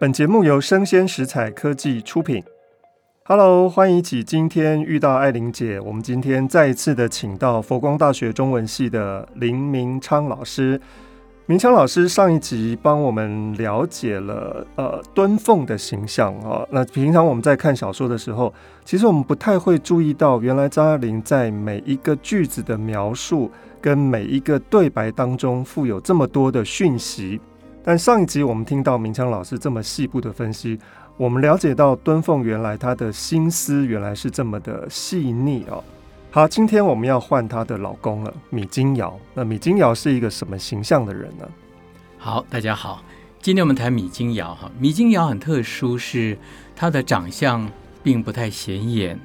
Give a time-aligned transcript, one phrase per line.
[0.00, 2.42] 本节目由生鲜食材科技出品。
[3.24, 5.78] Hello，欢迎一起今天遇到爱玲姐。
[5.78, 10.80] 我们今天再一次的请到佛光大学中文系的林明昌老师。
[11.44, 16.66] 明昌老师上一集帮我们了解了呃敦凤的形象啊。
[16.70, 18.50] 那平常我们在看小说的时候，
[18.86, 23.50] 其实我们不太会注意到，原来张爱玲在每一个句子的描述
[23.82, 27.38] 跟每一个对白当中，附有这么多的讯息。
[27.82, 30.78] 但上一集我们听到明昌老师这么细部的分析，
[31.16, 35.82] 我们了解到敦凤原来她的心思原来是这么的细腻哦。
[36.30, 39.18] 好，今天我们要换她的老公了，米金尧。
[39.32, 41.48] 那米金尧是一个什么形象的人呢？
[42.18, 43.02] 好，大家好，
[43.40, 44.70] 今天我们谈米金尧哈。
[44.78, 46.36] 米金尧很特殊，是
[46.76, 47.66] 她的长相
[48.02, 49.18] 并不太显眼。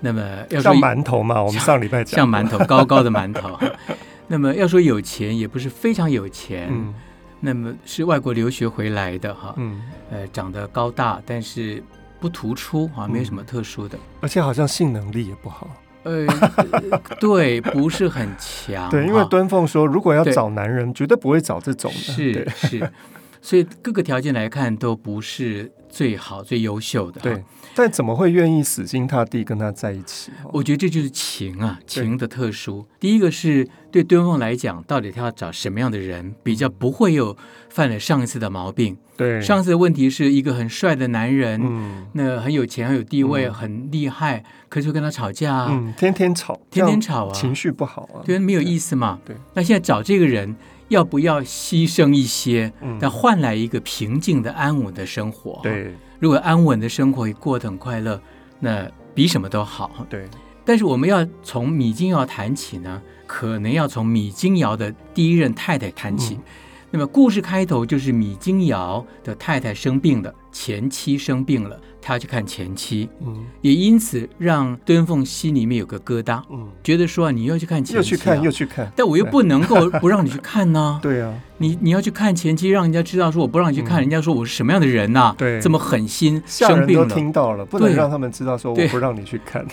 [0.00, 3.58] 那么要说像馒头嘛， 我们上礼拜讲像馒头，高高的馒头。
[4.26, 6.68] 那么要说有钱，也不是非常有钱。
[6.70, 6.94] 嗯
[7.40, 11.82] 那么是外国留学回来的哈，嗯，呃，长得高大，但是
[12.20, 15.68] 不突出啊，没有什么特殊的，嗯，而且好像性能力也不好，
[16.02, 16.26] 呃，
[17.20, 22.92] 对，不是很强， 对，因为敦凤说，如果要找男人，绝对不会找这种的，是是，
[23.40, 27.44] 所以各个条件来看都不是最好、最优秀的，对。
[27.74, 30.32] 但怎么会愿意死心塌地跟他在一起？
[30.52, 32.84] 我觉得这就是情啊，情的特殊。
[32.98, 37.36] 第一个是对敦凤来讲，到底他要找什么样的人，比较不会有
[37.68, 38.96] 犯了上一次的毛病。
[39.16, 49.20] 对，上次的问题是一个很帅的男人，嗯，那很有钱、很有地位、嗯、很厉害，可是会跟他吵架，嗯，天天吵，天天吵啊，情绪不好啊，对，没有意思嘛。
[49.24, 50.56] 对，那现在找这个人，
[50.88, 55.60] 要不要牺牲一些，嗯，但换来一个平静的、安稳的生活？
[55.62, 55.94] 对。
[56.18, 58.20] 如果安稳的生活也过得很快乐，
[58.58, 60.04] 那比什么都好。
[60.10, 60.26] 对，
[60.64, 66.34] 但是我们要从米金尧谈起呢，可能要从米金尧的第一任太太谈起。
[66.34, 66.42] 嗯、
[66.90, 71.80] 那么故事开头就是米金尧的太太生病了，前妻生病了。
[72.00, 87.06] 他要去看前妻，嗯，也因此让敦凤心里面有个疙瘩，嗯，觉得说啊你要去看前妻，啊，又去看又去看，但我又不能够不让你去看呢， 对啊，你你要去看前妻，让人家知道说我不让你去看，人家说我是什么样的人呐，对，这么狠心，生病了。
[87.06, 89.66] 都听到了，不能让他们知道说我不让你去看，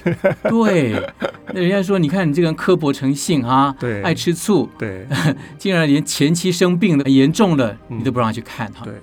[0.50, 1.02] 对，
[1.54, 5.06] 那人家说你看你这个人刻薄成性啊，对，爱吃醋，对，
[5.58, 8.94] 竟然连前妻生病的严重了，你都不让去看哈，对。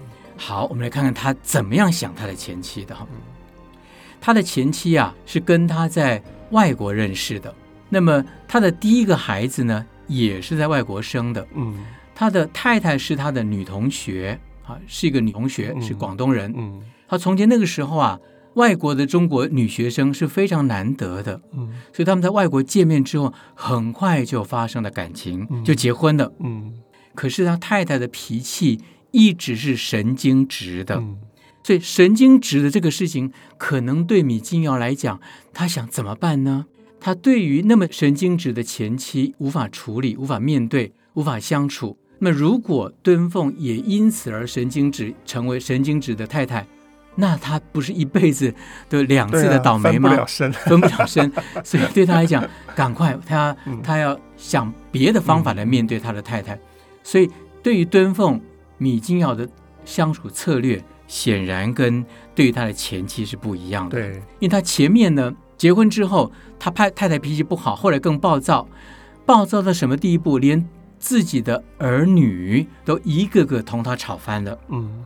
[0.44, 3.06] 好，我们来看看他怎么样想他的前妻的哈。
[4.20, 6.20] 他的前妻啊是跟他在
[6.50, 7.54] 外国认识的，
[7.88, 11.46] 那么他的第一个孩子呢也是在外国生的。
[11.54, 14.36] 嗯，他的太太是他的女同学
[14.66, 16.52] 啊，是一个女同学，是广东人。
[16.56, 18.18] 嗯，他从前那个时候啊，
[18.54, 21.40] 外国的中国女学生是非常难得的。
[21.52, 26.32] 嗯，所以他们在外国见面之后，很快就发生了感情，就结婚了。
[26.40, 26.74] 嗯，
[27.14, 28.80] 可是他太太的脾气。
[29.12, 31.18] 一直是神经质的，嗯、
[31.62, 35.20] 所以神经质的这个事情，可能对米金瑶来讲，
[35.52, 36.66] 他想怎么办呢？
[36.98, 41.98] 他对于那么神经质的前妻无法处理、无法面对、无法相处。
[42.18, 46.66] 那么如果敦凤也因此而神经质，成为神经质的太太，
[47.16, 48.54] 那他不是一辈子
[48.88, 50.08] 的两次的倒霉吗？
[50.08, 51.32] 分不了身，分不了身。
[51.64, 56.54] 所以对他来讲，赶快他他要想别的方法来面对他的太太。
[56.54, 56.60] 嗯、
[57.02, 57.28] 所以
[57.62, 58.40] 对于敦凤。
[58.82, 59.48] 米金耀的
[59.84, 62.04] 相处策略显然跟
[62.34, 63.98] 对于他的前妻是不一样的。
[63.98, 68.66] 对，因为他前面呢，结婚之后，他太太太脾气不好，后来更暴躁，
[69.24, 70.38] 暴躁到什么地步？
[70.38, 74.58] 连自己的儿女都一个个同他吵翻了。
[74.68, 75.04] 嗯。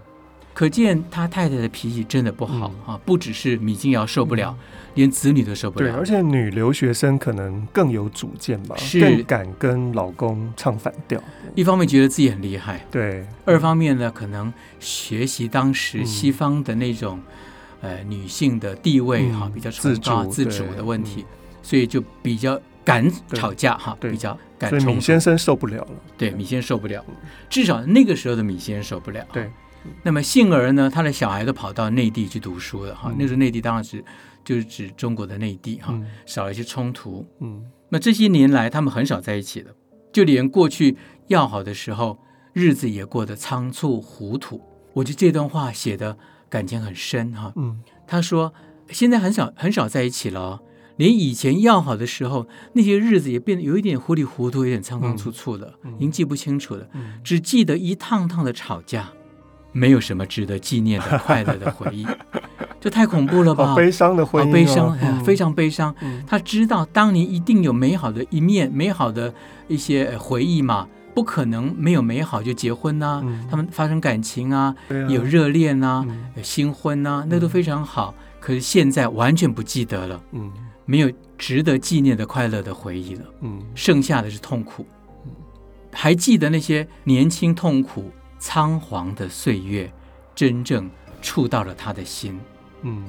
[0.57, 2.99] 可见他太太的脾气真的不好啊！
[3.05, 4.57] 不只是米金尧受不了，
[4.95, 5.87] 连子女都受不了。
[5.87, 11.23] 对，而且女留学生可能更有主见吧，是更敢跟老公唱反调。
[11.55, 14.51] 一方面觉得自己很厉害，对；二方面呢，可能
[14.81, 17.21] 学习当时西方的那种
[17.83, 21.27] 呃女性的地位哈，比较崇高自主的问题，
[21.63, 24.81] 所以就比较敢吵架哈，比较敢冲。
[24.81, 27.05] 所以米先生受不了了，对，米先生受不了，
[27.51, 29.23] 至少那个时候的米先生受不了。
[29.31, 29.51] 对。
[30.03, 33.11] 那么幸而呢，他的小孩都跑到内地去读书了哈。
[33.11, 34.05] 嗯、那时候内地当然是
[34.45, 37.27] 就是指中国的内地哈，嗯、少了一些冲突。
[37.41, 39.73] 嗯，那这些年来他们很少在一起了，
[40.13, 40.97] 就连过去
[41.29, 42.19] 要好的时候，
[42.53, 44.61] 日子也过得仓促糊涂。
[44.95, 46.17] 我觉得这段话写的
[46.49, 47.53] 感情很深哈。
[47.57, 48.55] 嗯，他说
[48.91, 50.61] 现在很少很少在一起了，
[50.97, 59.13] 连以前要好的时候，那些日子也变得有一点糊里糊涂，有点仓仓促促的，已经记不清楚了，嗯、只记得一趟趟的吵架。
[59.77, 62.07] 没有什么值得纪念的快乐的回忆，
[62.81, 63.75] 这太恐怖了吧？
[63.75, 65.95] 悲伤的回忆，悲伤，非常悲伤。
[66.27, 69.33] 他知道当年一定有美好的一面，美好的
[69.69, 74.95] 一些回忆嘛，不可能没有美好就结婚呐、啊，嗯、他们发生感情啊，啊。
[75.11, 78.15] 有热恋啊，嗯、有新婚啊，那都非常好。
[78.17, 80.51] 嗯、可是现在完全不记得了，嗯，
[80.87, 84.87] 没有值得纪念的快乐的回忆了，嗯，剩下的是痛苦。
[85.27, 85.33] 嗯、
[85.93, 89.91] 还记得那些年轻痛苦仓皇的岁月，
[90.35, 90.91] 真正
[91.21, 92.39] 触到了他的心，
[92.83, 93.05] 嗯。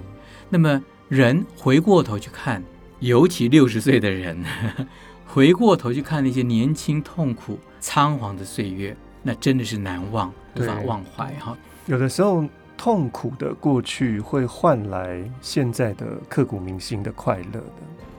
[0.50, 2.64] 那么人回过头去看，
[3.00, 4.44] 尤其六十岁的人。
[5.30, 11.56] 回过头去看那些年轻、痛苦、仓皇的岁月，那真的是难忘，无法忘怀哈。
[11.86, 12.46] 有的时候，
[12.78, 17.64] 痛苦的过去会换来现在的刻骨铭心的快乐的。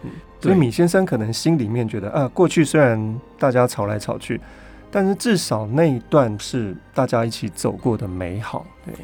[0.02, 4.38] 嗯，所以米先生可能心里面觉得啊，过去虽然大家吵来吵去，
[4.90, 8.66] 但是至少那一段是大家一起走过的美好。
[8.84, 8.94] 对，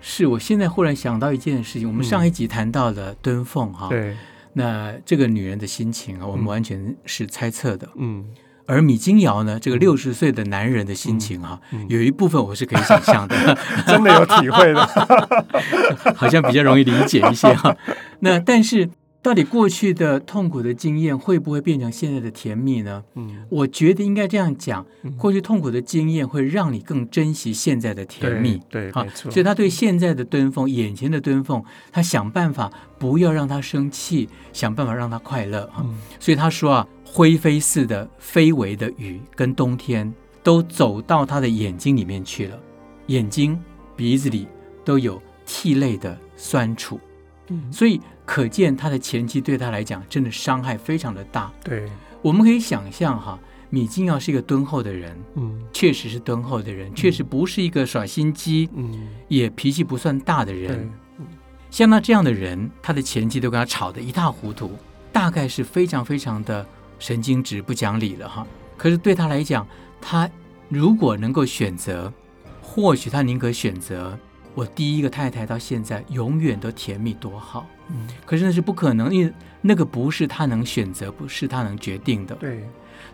[0.00, 3.88] 是我现在忽然想到一件事情，我们上一集谈到了敦凤哈。
[3.88, 4.16] 对。
[4.52, 7.88] 那这个女人的心情啊，我们完全是猜测的。
[7.96, 8.24] 嗯，
[8.66, 14.86] 而米金瑶呢，这个六十岁的男人的心情哈，有一部分我是可以想象的， 真的有体会的，
[16.16, 17.76] 好像比较容易理解一些哈。
[18.20, 18.88] 那但是。
[19.26, 23.02] 到底过去的痛苦的经验会不会变成现在的甜蜜呢？
[23.16, 24.86] 嗯，我觉得应该这样讲，
[25.18, 28.62] 过去痛苦的经验会让你更珍惜现在的甜蜜。
[28.70, 29.28] 对，好，没错。
[29.28, 32.70] 所以他对现在的敦凤，眼前的敦凤，他想办法
[33.00, 35.66] 不要让他生气，想办法让他快乐。
[35.74, 35.84] 哈，
[36.20, 40.14] 所以他说啊，灰飞似的非微的雨跟冬天
[40.44, 42.56] 都走到他的眼睛里面去了，
[43.08, 43.60] 眼睛、
[43.96, 44.46] 鼻子里
[44.84, 47.00] 都有涕泪的酸楚。
[47.48, 48.00] 嗯，所以。
[48.26, 51.50] 可见他的前妻对他来讲真的伤害非常的大。
[51.64, 51.88] 对，
[52.20, 53.38] 我们可以想象哈，
[53.70, 60.90] 米金耀是一个敦厚的人，嗯，确实是敦厚的人，确实不是一个耍心机，嗯，也脾气不算大的人。
[61.18, 61.26] 嗯，
[61.70, 64.72] 像他这样的人，他的前妻都跟他吵得一塌糊涂，
[65.12, 66.66] 大概是非常非常的
[66.98, 68.46] 神经质、不讲理了哈。
[68.76, 69.66] 可是对他来讲，
[70.00, 70.28] 他
[70.68, 72.12] 如果能够选择，
[72.60, 74.18] 或许他宁可选择。
[74.54, 82.62] 我第一个太太到现在永远都甜蜜多好，嗯，可是那是不可能，因为那个不是他能选择，不是他能决定的，对，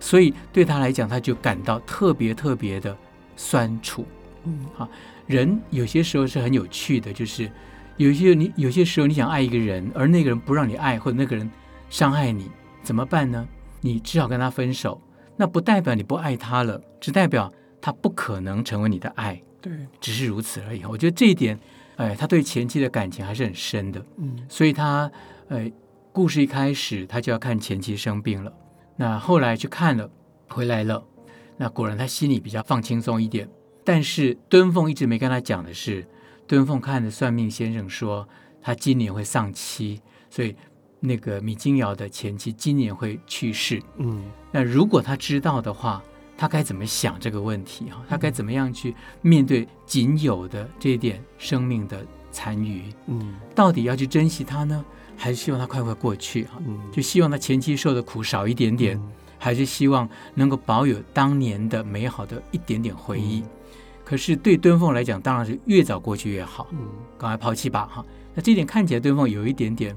[0.00, 2.96] 所以对他来讲，他就感到特别特别的
[3.36, 4.06] 酸楚，
[4.44, 4.88] 嗯，好，
[5.26, 7.50] 人有些时候是很有趣的，就是
[7.96, 11.50] 有些你有些时候你想爱一个人，而那个人不让你爱，或者那个人
[11.90, 12.50] 伤害你，
[12.82, 13.46] 怎么办呢？
[13.80, 15.00] 你只好跟他分手，
[15.36, 19.42] 那不代表你不爱他了，只代表他不可能成为你的爱。
[19.60, 20.84] 对，只是如此而已。
[20.84, 21.58] 我觉得这一点，
[21.96, 24.04] 哎，他对前妻的感情还是很深的。
[24.16, 25.10] 嗯，所以他，
[25.48, 25.70] 呃，
[26.12, 28.52] 故事一开始他就要看前妻生病了，
[28.96, 30.10] 那后来去看了，
[30.48, 31.04] 回来了，
[31.56, 33.48] 那果然他心里比较放轻松一点。
[33.84, 36.06] 但是敦凤一直没跟他讲的是，
[36.46, 38.28] 敦凤看着算命先生说
[38.60, 40.00] 他今年会丧妻，
[40.30, 40.56] 所以
[41.00, 43.82] 那个米金瑶的前妻今年会去世。
[43.98, 46.02] 嗯，那如果他知道的话。
[46.42, 47.88] 他该怎么想这个问题？
[47.88, 52.82] 哈，他该怎么样去面对仅有的这一点生命的残余？
[53.06, 54.84] 嗯，到底要去珍惜他呢，
[55.16, 56.42] 还是希望他快快过去？
[56.46, 63.42] 哈，嗯，就希望他前期受的苦少一点点，嗯，还是希望能够保有当年的美好的一点点回忆？
[63.42, 63.48] 嗯，
[64.04, 66.66] 可是对敦凤来讲，当然是越早过去越好。
[66.72, 67.88] 嗯，赶快抛弃吧！
[67.88, 68.04] 哈，
[68.34, 69.96] 那这点看起来敦凤有一点点。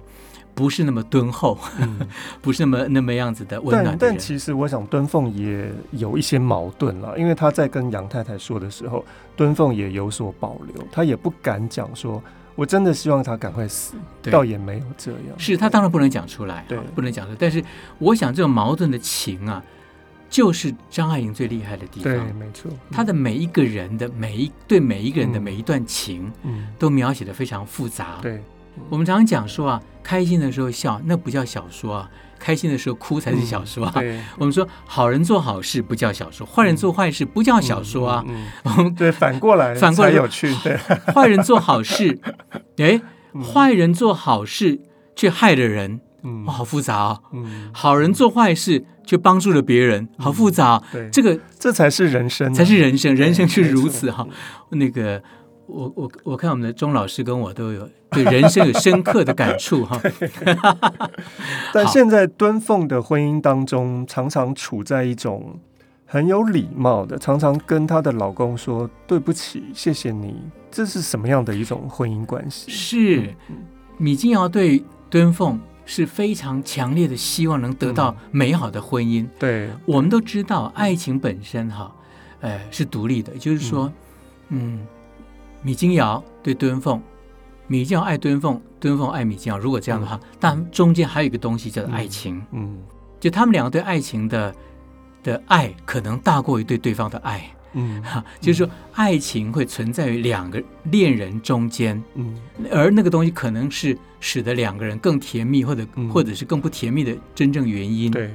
[0.55, 1.99] 不是那么敦厚，嗯、
[2.41, 4.11] 不是那么那么样子的温暖的但。
[4.11, 9.05] 但其实我想，敦凤也有一些矛盾了，因为他在跟杨太太说的时候，
[9.35, 12.23] 敦凤也有所保留，他也不敢讲说，
[12.55, 15.37] 我真的希望他赶快死，对倒也没有这样。
[15.37, 17.37] 是他当然不能讲出来，对，不能讲出来。
[17.37, 17.61] 但是
[17.99, 19.61] 我想，这种矛盾的情啊，
[20.29, 22.13] 就是张爱玲最厉害的地方。
[22.13, 28.19] 对，没错，他的每一个人的每一对每一个人的每一段情，嗯，都描写的非常复杂。
[28.21, 28.41] 对。
[28.89, 33.93] 我们常常讲说啊，开心的时候笑，那不叫小说啊；开心的时候哭才是小说啊。
[33.97, 38.23] 嗯、我们说好人做好事不叫小说，坏人做坏事不叫小说啊。
[38.27, 40.53] 嗯，嗯对，反过来 反过来有趣。
[40.63, 40.77] 对，
[41.13, 42.19] 坏人做好事，
[42.77, 43.01] 哎，
[43.53, 44.79] 坏人做好事
[45.15, 47.29] 却害了人，嗯，哇，好复杂啊、哦。
[47.33, 50.81] 嗯，好人做坏事却帮助了别人，好复杂。
[50.91, 54.29] 对，这个这才是人生、啊，才是人生，人生是如此哈、哦。
[54.77, 55.23] 那个。
[55.67, 59.99] 我我我看我们的钟老师跟我都有对人生有深刻的感触哈。
[61.73, 65.59] 但现在敦凤的婚姻当中，常常处在一种
[66.05, 70.35] 很有礼貌的，常常跟她的老公说对不起，谢谢你。
[70.69, 72.69] 这是什么样的一种婚姻关系？
[72.71, 73.35] 是
[73.97, 79.27] 米金瑶对敦凤是非常强烈的希望能得到美好的婚姻。
[79.39, 81.91] 对，我们都知道爱情本身哈，
[82.41, 83.91] 呃，是独立的，就是说，
[84.49, 84.85] 嗯。
[85.65, 87.01] 米金瑶对敦凤，
[87.65, 89.57] 米金瑶爱敦凤，敦凤爱米金瑶。
[89.57, 92.39] 如果这样的话，但中间还有一个东西叫做爱情。
[92.51, 92.77] 嗯，
[93.19, 94.53] 就他们两个对爱情的
[95.23, 97.43] 的爱可能大过于对对方的爱。
[97.73, 102.37] 嗯，哈，就是说，爱情会存在于两个恋人中间，嗯，
[102.71, 108.11] 而那个东西可能是使得两个人更甜蜜，或者或者是更不甜蜜的真正原因。
[108.11, 108.31] 对，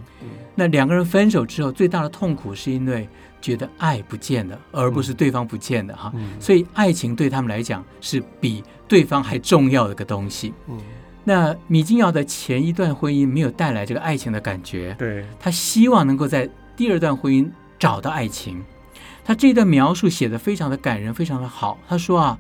[0.57, 3.09] 那两个人分手之后，最大的痛苦是因为
[3.41, 6.13] 觉得爱不见了，而不是对方不见了哈。
[6.39, 10.53] 所以，爱情对他们来讲是比对方还重要的一个东西。
[10.69, 10.79] 嗯，
[11.25, 18.63] 那米金瑶的前一段婚姻没有带来这个爱情的感觉，对，他希望能够在第二段婚姻找到爱情。
[19.25, 21.79] 他这段描述写的非常的感人，非常的好。
[21.89, 22.39] 他说啊，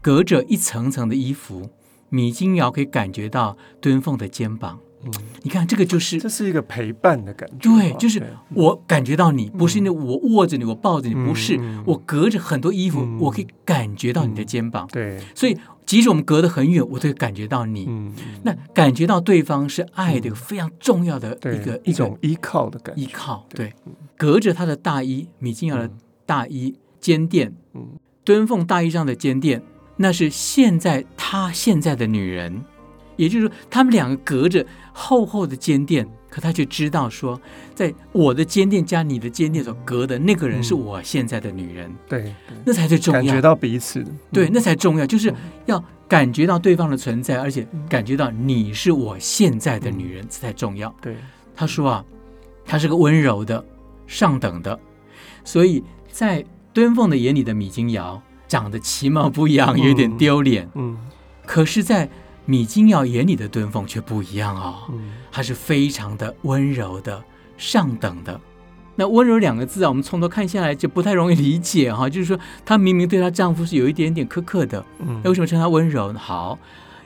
[0.00, 1.70] 隔着一层层的衣服，
[2.08, 4.80] 米金瑶可以感觉到敦凤的肩膀。
[5.06, 7.70] 嗯，你看这个就是这是一个陪伴的感觉。
[7.70, 8.22] 对，就是
[8.54, 14.88] 我感觉到你，不是因为我握着你，我抱着你，不是，我隔着很多衣服，我可以感觉到你的肩膀。
[14.92, 17.86] 对，所以即使我们隔得很远，我都会感觉到你。
[17.88, 23.02] 嗯，那感觉到对方是爱的非常重要的一个一种依靠的感觉。
[23.02, 23.72] 依靠，对，
[24.16, 25.88] 隔着他的大衣，米金瑶的。
[26.28, 27.86] 大衣肩垫，嗯，
[28.24, 29.62] 敦凤大衣上的肩垫，
[29.98, 32.64] 那是现在他现在的女人，
[33.16, 37.40] 也就是说，他们两个隔着厚厚的肩垫，可他却知道说，
[37.74, 45.32] 在我的肩垫加你的肩垫所隔的那个人是我现在的女人，嗯、对，那才最重要，感觉到彼此，对，那才重要，就是
[45.66, 50.94] 要感觉到对方的存在，而且感觉到你是我现在的女人，这才重要。
[51.00, 51.16] 对，
[51.54, 52.04] 他说啊，
[52.64, 53.64] 他是个温柔的
[54.06, 54.78] 上等的，
[55.44, 55.82] 所以。
[56.08, 56.42] 在
[56.72, 60.66] 敦凤的眼里的米金瑶长得其貌不扬，有点丢脸。
[60.74, 60.96] 嗯，
[61.44, 62.08] 可是，在
[62.46, 64.84] 米金瑶眼里的敦凤却不一样哦。
[64.90, 67.22] 嗯，她是非常的温柔的，
[67.58, 68.40] 上等的。
[68.94, 72.08] 那温柔两个字啊，我们从头看下来就不太容易理解哈。
[72.08, 76.18] 就是说，她明明对她丈夫是有一点点苛刻的，嗯，那为什么称她温柔呢？
[76.18, 76.58] 好，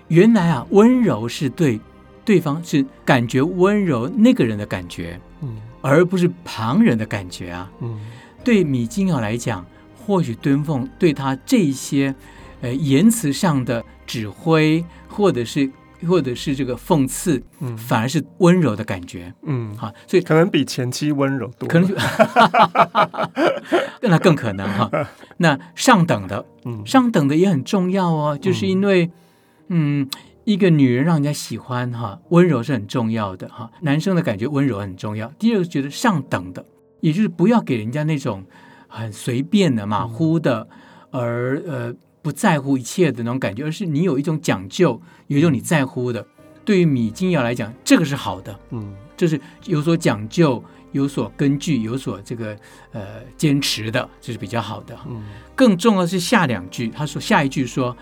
[0.06, 1.80] 原来啊，温柔是对
[2.24, 7.98] 对方是感觉温柔那个人的感觉，嗯，而不是旁人的感觉啊，嗯。
[8.42, 9.66] 对米金瑶来讲，
[9.98, 12.14] 或许敦凤对他这些，
[12.60, 15.70] 呃，言辞上的指挥，或者是
[16.06, 21.90] 或者是这个讽刺，嗯，反而是温柔的感觉，嗯，好，所以可能比前期温柔多，可能，
[24.02, 24.90] 那更可能哈。
[25.38, 29.10] 那上等的，嗯，上等的也很重要哦，就是因为，
[29.68, 30.08] 嗯，
[30.44, 35.28] 一个女人让人家喜欢哈，温柔是很重要的哈，男生的感觉温柔很重要。
[35.38, 36.64] 第二个觉得上等的。
[37.00, 38.44] 也就是不要给人家那种
[38.86, 40.68] 很随便的、马虎的，
[41.10, 46.26] 而呃不在乎一切的那种感觉，而是你有一种讲究，有一种你在乎的。
[46.64, 50.62] 对于米金瑶来讲，这个是好的，嗯，这是有所讲究、
[50.92, 52.56] 有所根据、有所这个
[52.92, 54.96] 呃坚持的，这是比较好的。
[55.08, 55.24] 嗯，
[55.56, 57.96] 更重要的是下两句，他说下一句说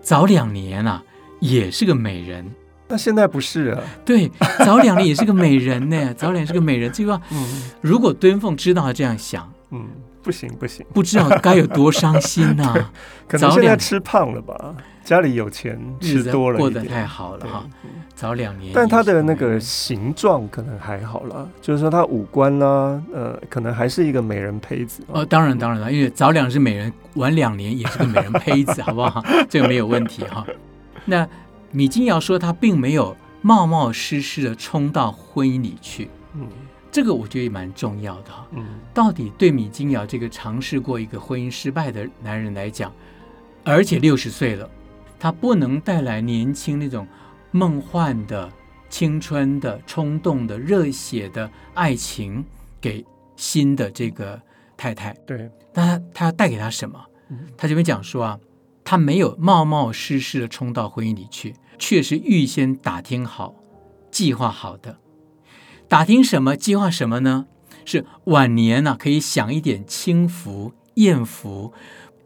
[0.00, 1.04] 早两年啊，
[1.40, 2.50] 也是个美人。
[2.88, 3.82] 那现在不是啊？
[4.04, 4.28] 对，
[4.64, 6.12] 早两年也是个美人呢。
[6.16, 9.86] 早两年是个美人，这句话，嗯，如果敦凤知道他这样想，嗯，
[10.28, 12.92] 不行不行，不知道该有多伤心呐、啊。
[13.26, 14.74] 可能现在吃胖了吧？
[15.02, 17.64] 家里有钱，吃多了，过得太好了哈。
[18.14, 25.02] 早两年，但他的那个形状可能还好了，就是说他五官呢，呃，可能还是一个美人胚子。
[25.06, 29.24] 哦，当然当然了，因为早两是美人，晚两年也是个美人胚子， 好不好？
[29.48, 30.44] 这个没有问题哈。
[31.06, 31.26] 那。
[31.70, 36.48] 米金瑶说：“他并没有冒冒失失的冲到婚姻里去。”嗯，
[36.90, 38.46] 这个我觉得也蛮重要的哈。
[38.52, 42.92] 嗯，到底对米金瑶这个尝试过一个婚姻失败的男人来讲，
[43.64, 44.68] 而且六十岁了，
[45.18, 47.06] 他不能带来年轻那种
[47.50, 48.50] 梦幻的、
[48.88, 52.44] 青春的、冲动的、热血的爱情
[52.80, 53.04] 给
[53.36, 54.40] 新的这个
[54.76, 55.12] 太太。
[55.26, 57.04] 对，那他他要带给他什么？
[57.56, 58.38] 他这边讲说啊。
[58.90, 63.54] 他没有冒冒失失的冲到婚姻里去，却是预先打听好、
[64.10, 64.96] 计划好的。
[65.88, 66.56] 打听什么？
[66.56, 67.46] 计划什么呢？
[67.84, 71.72] 是晚年呢、啊，可以享一点清福、艳福，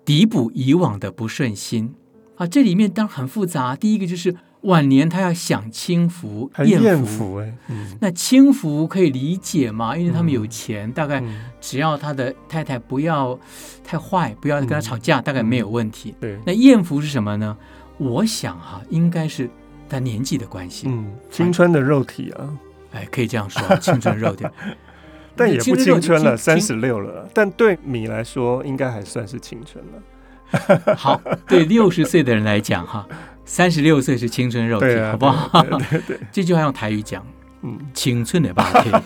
[0.04, 1.94] 弥补以往的不顺心。
[2.36, 3.76] 啊，这里面当然很复杂。
[3.76, 4.36] 第一个就是。
[4.62, 9.96] 晚年他要享清福、艳福，哎，嗯，那清福可以理解嘛？
[9.96, 11.20] 因为他们有钱，嗯、大概
[11.60, 13.36] 只要他的太太不要
[13.82, 16.14] 太坏，不要跟他吵架，嗯、大概没有问题。
[16.20, 17.56] 对，那艳福是什么呢？
[17.98, 19.50] 我想哈、啊，应该是
[19.88, 22.48] 他年纪的关系，嗯，青春的肉体啊，
[22.92, 24.44] 哎，可以这样说，青春肉体，
[25.36, 30.94] 但也不青春了， 三十六了，但对米来说，应该还算是青春了。
[30.96, 33.06] 好，对六十岁的人来讲，哈。
[33.44, 35.62] 三十六岁是青春肉体，啊、好不好？
[35.62, 37.26] 对对对，这句话用台语讲，
[37.62, 39.02] 嗯，青春的霸天，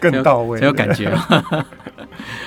[0.00, 1.12] 更到位，才有感觉。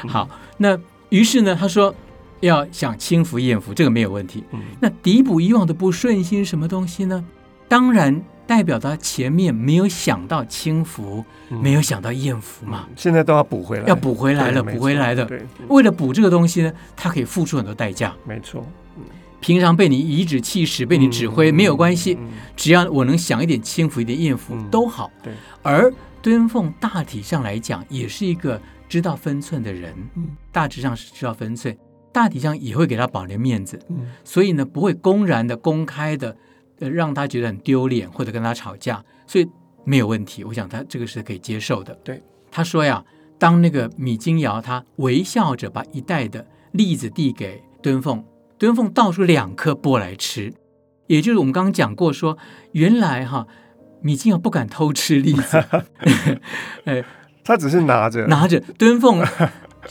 [0.08, 1.94] 好，那于是呢，他说
[2.40, 4.44] 要想轻浮艳福，这个没有问题。
[4.52, 7.24] 嗯、那抵补以往的不顺心，什么东西呢？
[7.68, 8.20] 当然
[8.52, 12.86] 代表他前面没有想到轻浮，嗯、没有想到艳福嘛。
[12.98, 15.24] 现在都要补回来，要补回来了，补回来的。
[15.24, 18.14] 对，为了补这个东西呢，他可以付出很多代价。
[18.28, 18.62] 没错。
[19.40, 22.28] 平常被你颐指气使，被你指挥、嗯、没有关系，嗯、
[22.58, 25.10] 只要我能想一点轻浮，一点艳福、嗯、都好。
[25.24, 25.32] 对。
[25.62, 25.90] 而
[26.22, 29.96] 敦凤大体上来讲，也是一个知道分寸的人。
[30.16, 30.28] 嗯。
[30.52, 31.74] 大致上是知道分寸，
[32.12, 33.80] 大体上也会给他保留面子。
[33.88, 34.08] 嗯。
[34.26, 36.36] 所以呢，不会公然的、公开的，呃，
[36.90, 39.04] 让他觉得很丢脸，或者跟他吵架。
[39.28, 39.48] 所以
[39.84, 41.94] 没有问题，我想他这个是可以接受的。
[42.04, 42.22] 对。
[42.52, 43.04] 他说呀，
[43.38, 48.24] 当那个米金瑶他微笑着把一袋的栗子递给敦凤。
[48.58, 50.54] 敦凤倒出两颗剥来吃，
[51.08, 52.38] 也就是我们刚刚讲过说，
[52.74, 53.48] 原来哈
[54.02, 55.64] 米金瑶不敢偷吃栗子
[56.86, 57.04] 哎，
[57.44, 59.26] 他只是拿着拿着敦凤。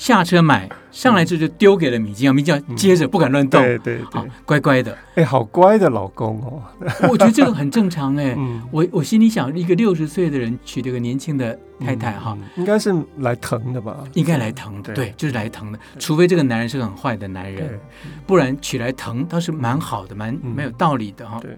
[0.00, 4.96] 下车买上来之后就丢给了米金瑶，米金瑶接着不敢乱动，对对好，乖乖的。
[5.14, 6.62] 哎，好乖的老公哦。
[7.10, 8.34] 我觉得这个很正常哎。
[8.70, 14.02] 我我心里想，一个六十岁的人娶这个年轻的太太哈，应该是来疼的吧？
[14.14, 15.78] 应该来疼的，对，就是来疼的。
[15.98, 17.78] 除非这个男人是个很坏的男人，
[18.26, 21.38] 不然娶来疼倒是蛮好的，蛮蛮有道理的哈。
[21.42, 21.54] 对，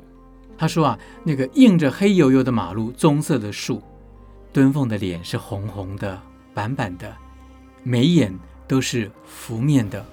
[0.58, 3.80] 他说啊，那个映着黑油油的马路，棕色的树，
[4.52, 6.20] 敦凤的脸是红红的，
[6.52, 7.06] 板板的。
[7.82, 8.32] 眉眼
[8.66, 10.04] 都是拂面的，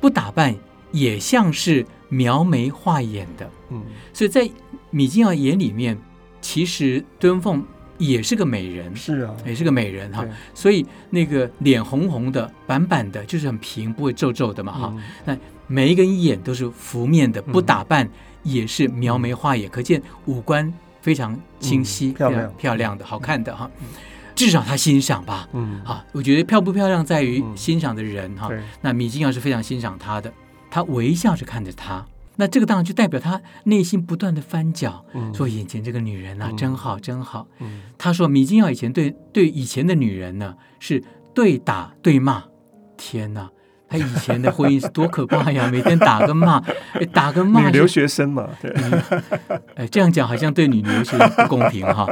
[0.00, 0.54] 不打扮
[0.92, 3.50] 也像是描眉画眼的。
[3.70, 4.48] 嗯，所以在
[4.90, 5.96] 米金瑶眼里面，
[6.40, 7.64] 其实敦凤
[7.98, 10.26] 也是个美人，是啊，也是个美人哈。
[10.54, 14.94] 所以那个脸红红的、板板的，就是很平，不会皱皱的嘛哈。
[15.24, 15.36] 那
[15.66, 18.08] 每一根眼都是拂面的，不打扮
[18.42, 20.72] 也是描眉画眼，可见五官
[21.02, 23.70] 非常清晰、漂亮、漂亮的、好看的哈。
[24.40, 28.48] 至少他欣赏吧，嗯，啊，我觉得漂不漂亮在于欣赏的人哈。
[28.80, 30.32] 那米金耀是非常欣赏他的，
[30.70, 32.06] 他微笑着看着他，
[32.36, 35.04] 那这个当然就代表他内心不断的翻搅，
[35.34, 37.46] 说眼前这个女人啊，真好，真好。
[37.98, 41.04] 他说米金耀以前对对以前的女人呢是
[41.34, 42.44] 对打对骂，
[42.96, 43.50] 天哪！
[43.90, 45.68] 他以前的婚姻是多可怕呀！
[45.70, 46.62] 每天打个骂，
[47.12, 47.66] 打个骂。
[47.66, 48.72] 女留学生嘛， 对。
[49.74, 52.06] 哎，这样讲好像对女留学生不公平哈。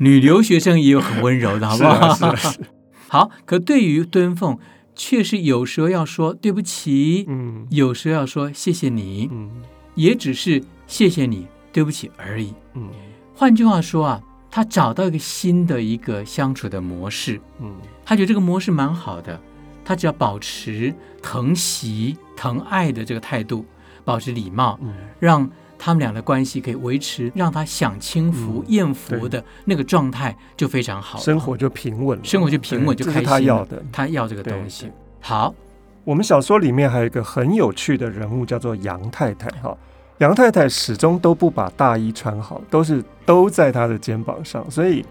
[0.00, 2.12] 女留学生也有很温柔的，好不好？
[2.14, 2.60] 是啊，是啊，是。
[3.08, 4.58] 好，可对于敦凤，
[4.96, 9.50] 确实有时候要说对不起，嗯，有时候要说谢谢你，嗯，
[9.94, 12.90] 也只是谢谢你，对不起而已，嗯。
[13.36, 17.72] 换句话说啊，他找到一个新的一个相处的模式，嗯，
[18.04, 19.40] 他觉得这个模式蛮好的。
[19.90, 23.66] 他只要保持疼惜、疼爱的这个态度，
[24.04, 33.24] 保持礼貌，嗯、让他们俩的关系可以维持，让他享清福、艳、嗯、福的那个状态就非常好，生活就平稳了，生活就平稳，就开心。
[33.24, 34.88] 他要的，他要这个东西。
[35.18, 35.52] 好，
[36.04, 39.50] 我们小说里面还有一个很有趣的人物，叫做杨太太。
[39.60, 39.76] 哈，
[40.18, 45.04] 杨太太始终都不把大衣穿好，都是都在她的肩膀上，所以。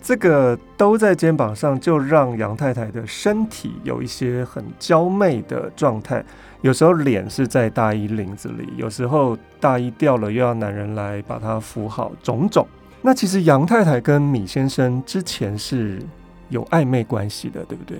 [0.00, 6.24] 这个兜在肩膀上，就让杨太太的身体有一些很娇媚的状态。
[6.62, 12.66] 有时候脸是在大衣领子里，有时候大衣掉了，又要男人来把它扶好，种种。
[13.02, 16.00] 那其实杨太太跟米先生之前是
[16.48, 17.98] 有暧昧关系的，对不对？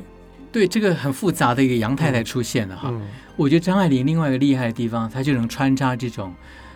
[0.51, 2.89] 对，这个很复杂的一个杨太太出现了哈。
[2.91, 6.33] 嗯嗯、我觉得张爱玲另外一个厉害的地方，她就能穿插这种。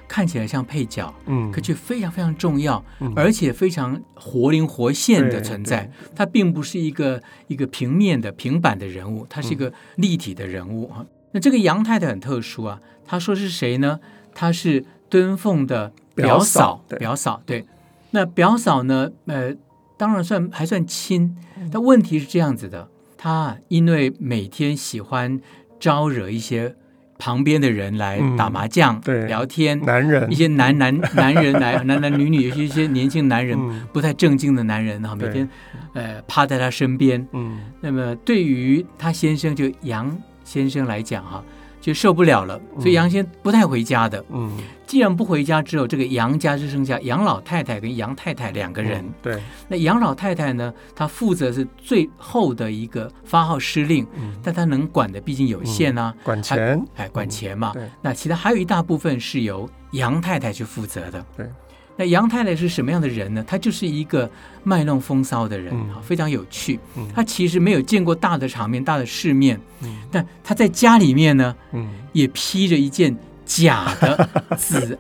[0.07, 5.91] 看起来像配角，嗯，可却非常非常重要，嗯、而且非常活灵活现的存在。
[6.15, 10.97] 他并不是一个一个平面的平板的人物，他是一个立体的人物啊。
[11.01, 14.01] 嗯、那这个杨太太很特殊啊，她说是谁呢？
[14.35, 17.65] 她是敦凤的表嫂，表嫂对。
[18.11, 19.11] 那表嫂呢？
[19.27, 19.55] 呃，
[19.97, 21.37] 当然算还算亲，
[21.73, 25.41] 但问题是这样子的，她因为每天喜欢
[25.81, 26.77] 招惹一些。
[27.19, 35.49] 旁边的人来打麻将、对、聊天，男人一些男男 男人来，男男女女，有些一些年轻男人，嗯、不太正经的男人哈，每天
[35.93, 37.27] 呃趴在他身边。
[37.33, 41.43] 嗯，那么对于他先生就杨先生来讲哈。
[41.83, 44.25] 就受不了了，所以杨先不太回家的。
[44.31, 49.05] 嗯，既然不回家之后，这个杨家就剩下杨老太太跟杨太太两个人。
[49.05, 57.73] 嗯、对，那杨老太太呢，她负责是最后的一个发号施令，嗯、但她能管的毕竟有限啊，嗯、管钱，哎，管钱嘛。
[57.75, 61.27] 嗯、对，那其他还有一大部分是由杨太太去负责的。
[61.37, 61.47] 对。
[61.97, 63.45] 那杨太太是什么样的人呢？
[63.47, 64.29] 她就是一个
[64.65, 66.81] 卖弄风骚的人，嗯、非常有趣。
[66.97, 74.99] 嗯、她其实没有见过大的场面、大的世面，嗯、但她在家里面呢，嗯、也披着一件假的 紫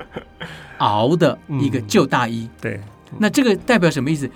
[0.79, 2.43] 袄的一个旧大衣。
[2.43, 2.81] 嗯、对，
[3.19, 4.31] 那这个代表什么意思？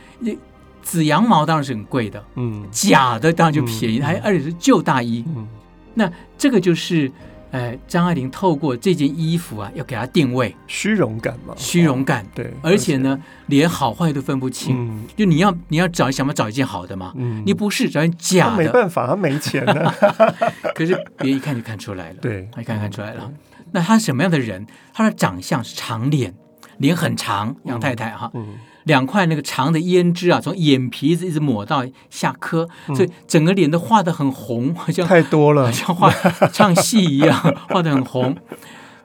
[0.83, 5.25] 紫羊毛当然是很贵的，嗯，假的当然就便宜，还、嗯、而且是旧大衣。
[5.37, 5.47] 嗯、
[5.95, 7.13] 那这个就是。
[7.57, 14.77] 哎，张爱玲透过这件衣服啊，要给她定位虚荣感嘛，虚荣感，哦、对，而且呢，连好坏都分不清。
[14.79, 17.15] 嗯、就你要你要找想不找一件好的嘛？
[17.17, 19.91] 嗯、你不是找一件假的，没办法，他没钱呢。
[20.77, 23.33] 可是别人一看就看出来了，对，他一看看出来了。
[23.73, 24.67] 那他什么样的人？
[24.93, 26.35] 他的长相是长脸，
[26.77, 28.31] 脸很长，杨太太哈。
[28.35, 36.11] 嗯嗯两块那个长的胭脂啊，从眼皮子一直抹到下颏，嗯、所以整个脸都画的很红，好像太多了，像画
[36.53, 38.37] 唱戏一样，画的很红。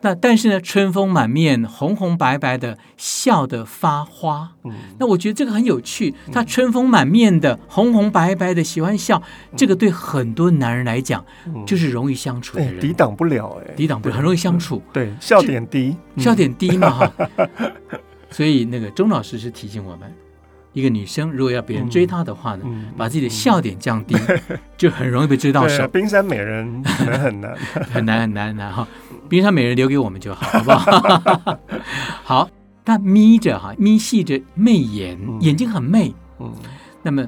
[0.04, 4.54] 那但是呢，春风满面，红红白白的，笑得发花。
[4.64, 6.16] 嗯、那我觉得这个很有趣。
[6.32, 14.82] 他春风满面的，红红白白的，喜欢笑，嗯、这个对很多男人来讲，嗯、就是容易相处的人，抵挡不了哎，抵挡不了，很容易相处。
[14.92, 17.12] 对，笑点低，笑点低嘛哈。
[18.32, 20.12] 所以那个钟老师是提醒我们，
[20.74, 24.16] 一个女生如果要别人追她的话呢，嗯嗯、把自己的笑点降低，
[24.50, 25.88] 嗯、 就很容易被追到手。
[25.88, 27.56] 冰山美人可能很难，
[27.92, 28.88] 很难很难很难哈。
[29.30, 31.60] 冰山美人留给我们就好，好不好？
[32.24, 32.50] 好，
[32.84, 36.14] 她眯着哈，眯细着媚眼，嗯、眼睛很媚。
[36.40, 36.52] 嗯，
[37.04, 37.28] 那么。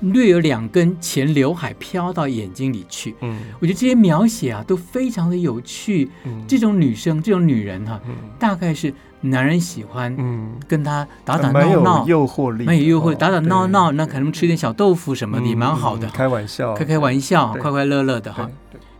[0.00, 6.08] 略有两根前刘海飘到眼睛里去，嗯，我觉得这些描写啊都非常的有趣。
[6.22, 8.00] 嗯，这种女生，这种女人哈，
[8.38, 18.48] 大概是男人喜欢，嗯，跟他打打闹闹，诱惑力，蛮有诱惑，打打闹闹，那可能吃点小豆腐什么的也蛮好的，开玩笑，开开玩笑，快快乐乐的哈。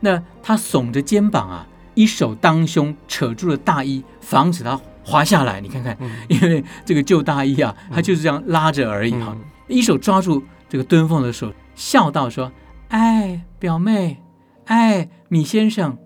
[0.01, 5.61] 那他耸着肩膀啊，一手当胸扯住了大衣，防止他滑下来。
[5.61, 5.97] 你看看，
[6.29, 10.43] 因为这个旧大衣啊，他就是这样拉着而已哈，一手抓住。
[10.71, 12.53] 这个敦凤的手笑道说
[12.89, 14.23] ：“哎，表妹，
[14.67, 15.97] 哎，米先生，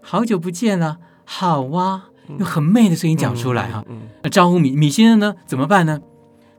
[0.00, 3.84] 好久不见了，好哇！”用很媚的声音讲出来哈。
[4.22, 5.34] 那招呼米米先生呢？
[5.46, 6.00] 怎么办呢？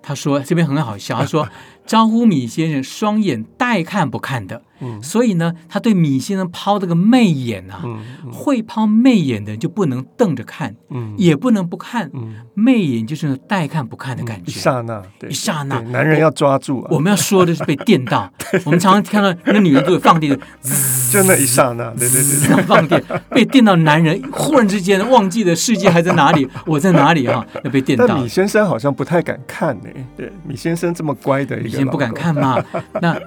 [0.01, 1.47] 他说：“这边很好笑。”他说。
[1.85, 7.99] 招呼米先生，双眼带看不看的，嗯，所以呢，他对米先生抛这个媚眼啊，嗯，
[8.31, 18.31] 会抛媚眼的人就不能瞪着看，嗯，也不能不看，嗯，媚眼就是带看不看的感觉，一刹那，对，一刹那，男人要抓住啊，我们要说的是被电到，
[18.65, 20.39] 我们常常看到那女人都有放电的，
[21.11, 27.45] 就那一刹那，对对对，放电被电到，男人忽然之间忘记了世界还在哪里， 我在哪里啊？
[27.63, 28.05] 要被电到。
[28.07, 31.75] 但米先生好像不太敢看呢，对，米先生这么乖的一个。
[31.75, 32.63] 先不敢看嘛？
[33.01, 33.19] 那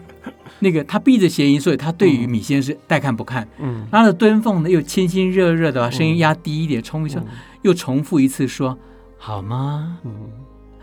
[0.61, 3.47] 那个他避着谐音，所以他对于米先生是带看不看。
[3.59, 7.25] 嗯，他的敦凤呢又亲亲热热的把声音压低一点，冲一声，
[7.63, 8.77] 又重复一次说
[9.19, 10.13] ：“好吗？”嗯，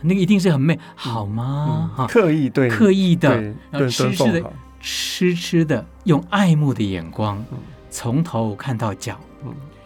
[0.02, 1.92] 那个一定是很媚，好吗？
[1.96, 7.44] 哈，刻意对，刻意的，然后痴痴的，痴痴的用爱慕的眼光
[7.90, 9.20] 从头看到脚，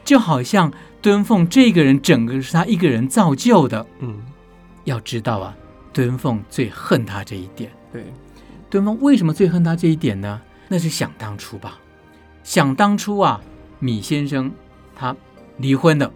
[0.03, 0.71] 就好像
[1.01, 3.85] 敦凤这个人整个是他一个人造就的。
[3.99, 4.17] 嗯，
[4.83, 5.55] 要知道啊。
[5.91, 7.71] 敦凤最恨他这一点。
[7.91, 8.05] 对，
[8.69, 10.41] 敦凤为什么最恨他这一点呢？
[10.67, 11.79] 那是想当初吧。
[12.43, 13.41] 想当初啊，
[13.79, 14.51] 米先生
[14.95, 15.15] 他
[15.57, 16.11] 离婚了，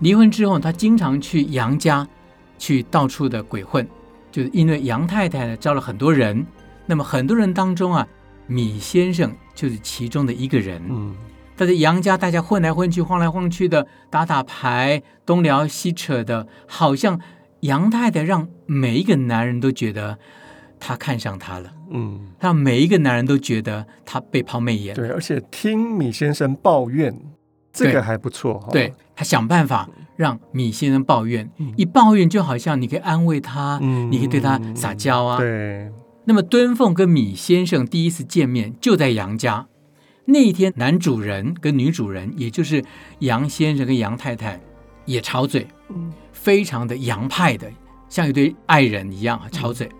[0.00, 2.06] 离婚之后他经常去杨家，
[2.58, 3.86] 去到处的鬼混，
[4.30, 6.46] 就是因为杨太太呢招了很多人，
[6.86, 8.06] 那么很多人当中啊，
[8.46, 10.82] 米先生就是其中的一个人。
[10.88, 11.14] 嗯，
[11.56, 17.20] 他在杨家大家混来混去，晃来晃去的，打打牌，东聊西扯的，好像。
[17.62, 20.16] 杨太太让每一个男人都觉得
[20.78, 24.94] 她看上他了，嗯，让每一个男人都觉得他被抛媚眼。
[24.94, 27.14] 对，而且听米先生抱怨，
[27.72, 28.66] 这个还不错。
[28.72, 35.38] 对，他想办法让米先生抱怨，一抱怨就好像你可以安慰他，你可以对他撒娇啊。
[35.38, 35.90] 对。
[36.24, 39.66] 那么敦凤跟米先生第一次见面就在杨家，
[40.26, 42.84] 那一天男主人跟女主人，也就是
[43.20, 44.60] 杨先生跟杨太太
[45.06, 45.66] 也吵嘴。
[45.88, 46.12] 嗯。
[46.32, 47.68] 非常的洋派的，
[48.08, 49.90] 像一对爱人一样啊，吵嘴。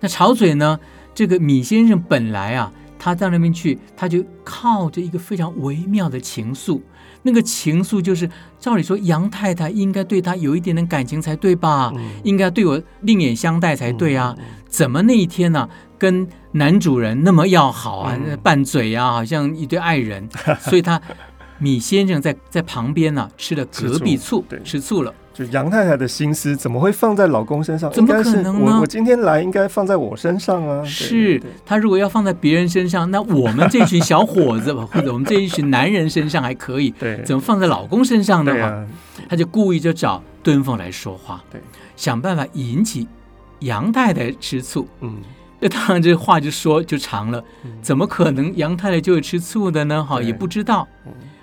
[0.00, 0.78] 那吵嘴呢？
[1.14, 6.80] 这个米先生本来啊，他到那边去，他就靠着一个非常微妙的情愫。
[7.22, 8.30] 那个情愫就是，
[8.60, 11.92] 照理说杨太太应该对他有一点点感情才对吧？
[11.96, 14.32] 嗯、应该对我另眼相待才对啊。
[14.38, 20.28] 嗯、怎么那一天呢、啊，跟男主人那么要好啊，嗯、拌嘴啊，好像一对爱人。
[20.62, 21.02] 所以他
[21.58, 25.12] 米先生在在旁边呢、啊，吃了隔壁醋，醋吃醋了。
[25.38, 27.88] 就杨太太的心思怎么会放在老公身上？
[27.92, 28.72] 怎么可能呢？
[28.74, 30.84] 我我今天来应该放在我身上啊！
[30.84, 38.52] 是他如果要放在别人身上，那我们这群小伙子 或者我们这一群男人身上还可以，对，怎么放在老公身上呢？
[38.56, 38.84] 嘛，
[39.28, 41.60] 他就故意就找敦凤来说话，对，
[41.94, 43.06] 想办法引起
[43.60, 44.88] 杨太太吃醋。
[45.02, 45.18] 嗯，
[45.60, 47.44] 那当然这话就说就长了，
[47.80, 50.02] 怎么可能杨太太就会吃醋的呢？
[50.02, 50.88] 哈，也不知道。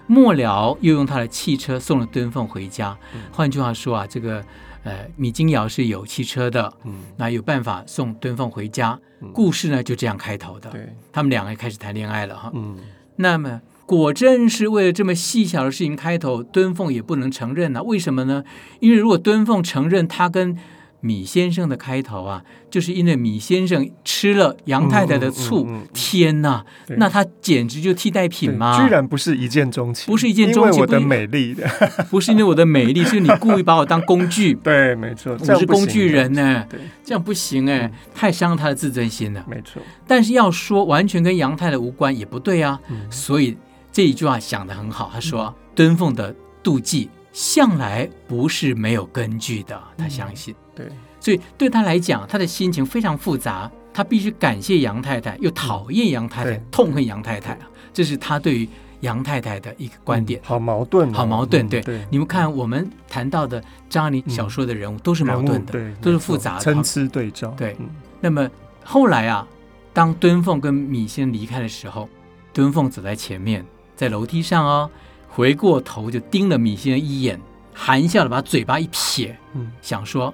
[0.08, 2.98] 末了，又用他的汽车送了敦凤回家。
[3.14, 4.44] 嗯、换句话说啊，这个
[4.84, 9.00] 呃，米金瑶是有汽车的，嗯，那有办法送敦凤回家。
[9.22, 10.70] 嗯、故事呢就这样开头的。
[10.70, 12.52] 对，他们两个开始谈恋爱了哈。
[12.54, 12.78] 嗯，
[13.16, 17.84] 那么果真是为了这么细小的事情开头，敦凤也不能承认呢、啊？
[17.84, 18.44] 为什么呢？
[18.80, 20.58] 因为如果敦凤承认他跟
[21.06, 26.66] 米先生的开头啊，就是因为米先生吃了杨太太的醋，嗯嗯嗯、天哪，
[26.98, 28.82] 那他简直就替代品吗？
[28.84, 31.68] 居然不是一见钟情，不是一见钟情，因为我的美丽的，
[32.10, 34.56] 不是因为我的美丽，是你故意把我当工具。
[34.56, 39.46] 对，没错，我是工具人呢，对，这样不行哎，太伤他的自尊心了。
[39.48, 43.56] 没错，但是要说完全跟杨太太无关也不对啊，嗯、所以
[43.92, 47.10] 这一句话想的很好，他说、嗯、敦凤的妒忌。
[47.36, 50.56] 向来不是没有根据的，他相信。
[50.76, 50.88] 对，
[51.20, 53.72] 所以对他来讲，他的心情非常复杂。
[53.94, 57.58] 他必须感谢杨太太，又讨厌杨太太，痛恨杨太太。
[57.94, 58.68] 这是他对于
[59.00, 60.42] 杨太太的一个观点。
[60.44, 61.66] 好矛盾，好矛盾。
[61.70, 67.54] 对，你们看，我们谈到的张爱玲小说的人物都是矛盾的，都是复杂的，参差对照。
[67.56, 67.78] 对。
[68.20, 68.50] 那么
[68.84, 69.48] 后来啊，
[69.94, 72.10] 当敦凤跟米先离开的时候，
[72.52, 74.92] 敦凤走在前面，在楼梯上哦。
[75.30, 77.40] 回过头就盯了米先生一眼，
[77.74, 80.34] 含笑的把嘴巴一撇，嗯，想说，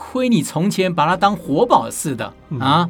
[0.00, 2.88] 亏你从前把它当活宝似的啊，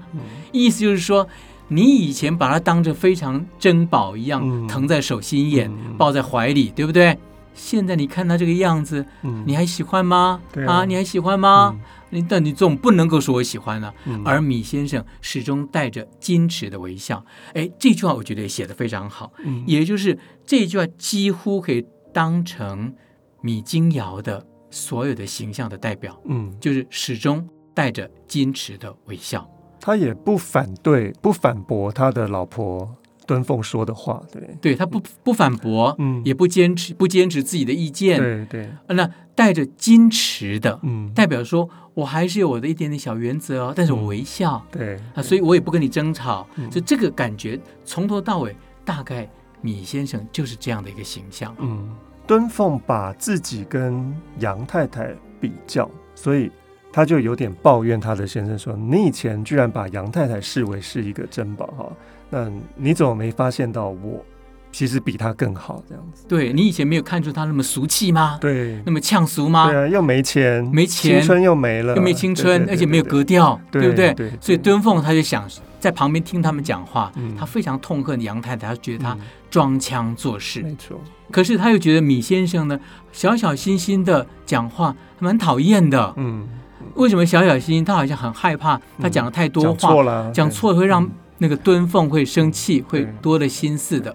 [0.53, 1.27] 意思就是说，
[1.69, 7.19] 你以前把它当着非常珍宝一样，嗯、疼在手心眼，嗯、抱在怀里，对不对？
[7.55, 10.41] 现在你看他这个样子，嗯、你还喜欢吗？
[10.67, 11.73] 啊，啊，你还喜欢吗？
[11.75, 13.95] 嗯你但你总不能够说我喜欢呢、啊。
[14.07, 17.23] 嗯、而米先生始终带着矜持的微笑。
[17.53, 19.31] 哎，这句话我觉得也写的非常好。
[19.45, 22.95] 嗯、也就是这句话几乎可以当成
[23.43, 26.19] 米金瑶的所有的形象的代表。
[26.27, 29.49] 嗯，就是始终带着矜持的微笑。
[29.81, 34.23] 他也不反对，不反驳他的老婆敦凤说的话。
[34.33, 38.19] 对，对他不不反驳，嗯，也不坚持不坚持自己的意见。
[38.19, 41.69] 对对，那带着矜持的，嗯，代表说。
[41.99, 48.55] 我还是有我的一点点小原则哦，但是我微笑，嗯、对啊，所以我也不跟你争吵，就、嗯、这个感觉从头到尾，
[48.85, 49.29] 大概
[49.61, 51.53] 米先生就是这样的一个形象。
[51.59, 51.91] 嗯，
[52.29, 55.09] 敦凤把自己跟杨太太
[55.41, 56.53] 比较，所以
[56.93, 61.91] 他就有点抱怨他的先生说：“你以前居然把杨太太视为是一个珍宝哈，
[62.29, 64.23] 那你怎么没发现到我？”
[64.71, 66.27] 其实比她更好，这样子。
[66.29, 68.37] 对，你以前没有看出她那么俗气吗？
[68.39, 69.71] 对，那么呛俗吗？
[69.71, 74.15] 对啊，又没钱，没钱，青春又没了，又没青春，而且没有格调，对不对？
[74.43, 75.49] 所以敦凤他就想
[75.81, 79.17] 在旁边听他们讲话，他非常痛恨杨太太，他觉得他
[79.51, 80.61] 装腔作势。
[80.61, 81.01] 没错。
[81.31, 82.79] 可是他又觉得米先生呢，
[83.13, 86.15] 小小心心的讲话蛮讨厌的。
[86.17, 86.47] 嗯。
[86.95, 87.85] 为什么小小心心？
[87.85, 94.15] 他好像很害怕他讲的太多话，讲错了，讲错会让那个敦凤会生气，会多了心思的。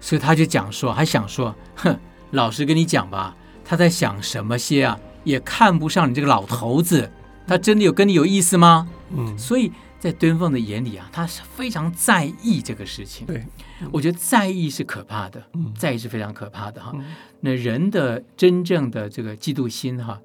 [0.00, 1.96] 所以他就讲说，还想说，哼，
[2.32, 4.98] 老实跟你讲吧，他在想什么些啊？
[5.24, 7.10] 也看不上你这个老头子，
[7.46, 8.88] 他真的有跟你有意思吗？
[9.16, 13.26] 嗯，所以在敦凤的眼里啊，他是非常在意这个事情。
[13.26, 13.44] 对，
[13.92, 16.94] 我觉得在意是可怕的，嗯，在意是非常可怕的哈。
[17.40, 20.20] 那人的真正的这个嫉妒心哈，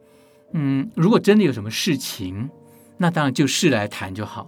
[0.53, 2.49] 嗯，如果真的有什么事情，
[2.97, 4.47] 那当然就事来谈就好。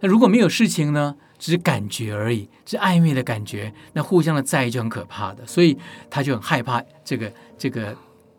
[0.00, 1.16] 那如果没有事情呢？
[1.36, 5.76] 只是感觉而已，是暧昧的感觉，那互相的在意就很可怕的，所以
[6.08, 7.94] 他就很害怕这个这个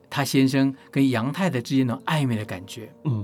[0.09, 2.89] 他先生跟杨太太之间的暧昧的感觉。
[3.03, 3.23] 嗯，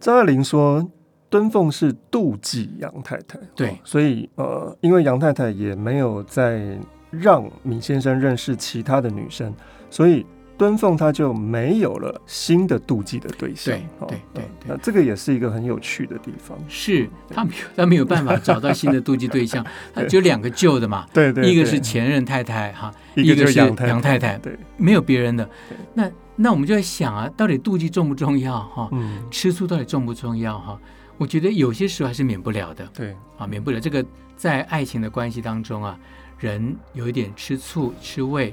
[0.00, 0.86] 张爱玲说
[1.32, 6.78] 敦凤是妒忌杨太太，对，哦、所以呃，因为杨太太也没有再
[7.10, 9.52] 让米先生认识其他的女生，
[9.88, 10.26] 所以。
[10.58, 16.56] 敦凤他就没有了新的妒忌的对象，对对对，那这个也是一个很有趣的地方。
[16.68, 25.48] 是他没有，他没有办法找到新的妒忌对象， 他只有两个旧的嘛，对对，一个是前任太太哈，一个是杨太太，对，没有别人的。
[25.94, 28.88] 那那我们就在想啊，到底妒忌重不重要哈？
[28.92, 30.78] 嗯，吃醋到底重不重要哈？
[31.22, 34.04] 我觉得有些时候还是免不了的，对啊，免不了这个
[34.36, 35.96] 在爱情的关系当中啊，
[36.38, 38.52] 人有一点吃醋吃味。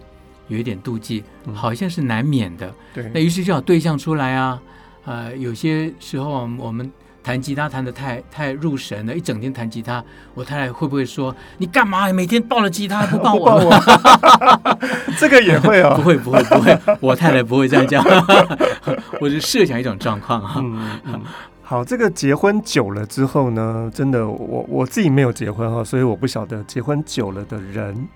[0.50, 2.74] 有一点妒忌，好像是难免的。
[2.92, 4.60] 对，那于是就要对象出来啊。
[5.06, 10.04] 呃，有些时候我们弹吉他弹的太太入神了，一整天弹吉他，
[10.34, 13.72] 我太太会不会说：“你干嘛每天抱了吉他不抱我？”
[15.20, 18.04] 这个也会啊、哦，不会不会不会，我太太不会这样讲。
[19.22, 20.56] 我是设想一种状况啊。
[20.58, 21.22] 嗯嗯。
[21.70, 28.08] 好，这个结婚久了之后呢，真的我我自己没有结婚哈，所以我不晓得结婚久了的人。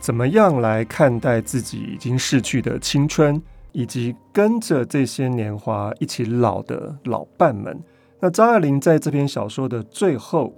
[0.00, 7.78] 怎么样来看待自己已经逝去的青春，以及跟着这些年华一起老的老伴们？
[8.20, 10.54] 那张爱玲在这篇小说的最后，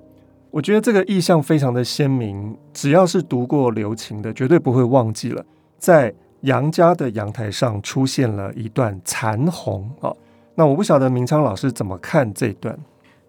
[0.53, 2.57] 我觉得这个意象非常的鲜明。
[2.73, 5.45] 只要是读过留情的，绝对不会忘记了，
[5.81, 10.15] 在杨家的阳台上出现了一段残红啊。
[10.57, 12.77] 那我不晓得明昌老师怎么看这段？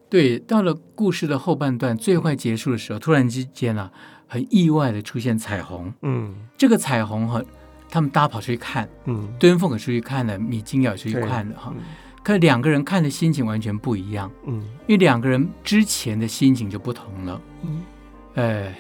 [0.09, 3.91] 对，到了故事的后半段最快结束的时候，突然之间啊。
[4.29, 5.93] 很意外的出现彩虹。
[6.01, 7.41] 嗯，这个彩虹哈，
[7.89, 11.73] 他们大家跑出去看，嗯，敦凤也出去看了，米金瑶也出去看了哈。
[12.23, 14.29] 可两个人看的心情完全不一样。
[14.45, 17.41] 嗯，因为两个人之前的心情就不同了。
[17.61, 17.83] 嗯，
[18.33, 18.75] 呃，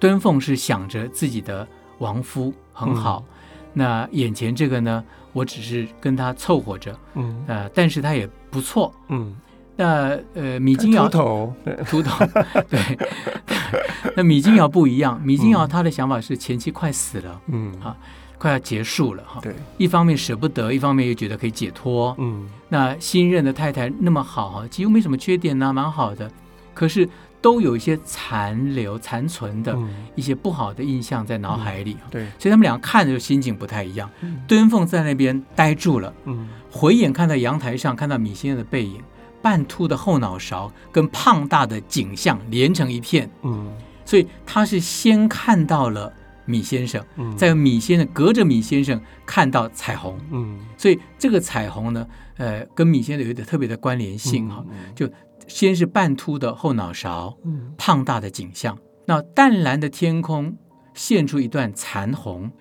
[0.00, 1.64] 敦凤是想着自己的
[1.98, 3.34] 亡夫很好，嗯、
[3.72, 6.98] 那眼前这个呢，我只是跟他凑合着。
[7.14, 8.92] 嗯，呃，但是他也不错。
[9.08, 9.34] 嗯。
[9.80, 11.54] 那呃，米金瑶秃头，
[11.86, 12.26] 秃头，
[12.68, 12.98] 对。
[14.16, 17.96] 那米金瑶不一样，米金瑶他的想法是前妻快死了，嗯，啊，
[18.38, 19.40] 快要结束了哈。
[19.40, 22.12] 对，一方面舍不得，一方面又觉得可以解脱。
[22.18, 26.28] 嗯，那新任的太太那么好哈，几乎没什么缺点呢，蛮好的。
[26.74, 27.08] 可是
[27.48, 29.74] 都有一些残留、残存的
[30.14, 31.96] 一些不好的印象在脑海里。
[32.10, 34.10] 对，所以他们两个看着就心情不太一样。
[34.46, 39.02] 敦凤在那边呆住了，嗯，回眼看到阳台上看到米先生的背影。
[39.40, 43.72] 半秃的后脑勺跟胖大的景象连成一片，嗯，
[44.04, 46.12] 所以他是先看到了
[46.44, 52.06] 米先生，嗯，再米先生隔着米先生看到彩虹，嗯，所以这个彩虹呢，
[52.36, 55.08] 呃，跟米先生有一点特别的关联性哈，嗯，就
[55.48, 60.56] 先是半秃的后脑勺，嗯，胖大的景象，那淡蓝的天空
[60.94, 62.52] 现出一段残红，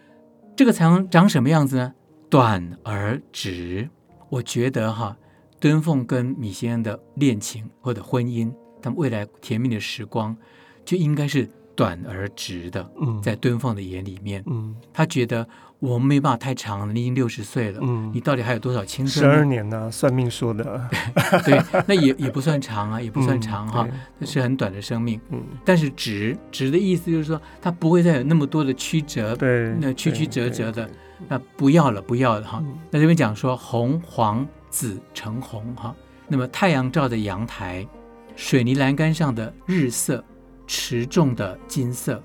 [0.55, 1.93] 这个残红长什么样子呢？
[2.29, 3.89] 短而直，
[4.29, 5.15] 我觉得哈。
[5.59, 10.37] 敦凤跟米先生的恋情或者婚姻，他们未来甜蜜的时光，
[10.85, 12.85] 就应该是短而直的。
[12.99, 15.47] 嗯，在敦凤的眼里面，嗯，他觉得
[15.79, 19.23] 我们没办法太长了，你已经六十岁了，嗯，你到底还有多少青春？
[19.23, 19.89] 十二年呢？
[19.89, 20.89] 算命说的，
[21.45, 23.87] 对，那也也不算长啊，也不算长哈，
[24.17, 25.21] 那是很短的生命。
[25.29, 30.89] 嗯，但是直直的意思就是说，他不会再有那么多的曲折，对，那曲曲折折的，
[31.29, 32.61] 那不要了，不要了哈。
[32.91, 34.45] 那这边讲说红黄。
[34.69, 35.95] 紫橙红哈，
[36.27, 37.87] 那么太阳照的阳台，
[38.35, 40.23] 水泥栏杆上的日色，
[40.67, 42.21] 持重的金色，